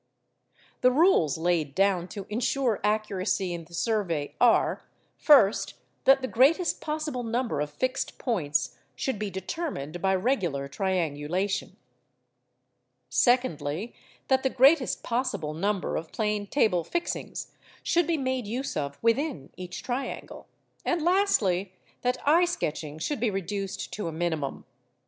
[0.81, 7.21] The rules laid down to insure accuracy in the survey are—first, that the greatest possible
[7.21, 11.77] number of fixed points should be determined by regular triangulation;
[13.11, 13.93] secondly,
[14.27, 17.51] that the greatest possible number of plane table fixings
[17.83, 20.47] should be made use of within each triangle;
[20.83, 24.65] and lastly, that eye sketching should be reduced to a minimum.